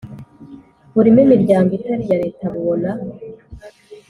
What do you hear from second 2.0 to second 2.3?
iya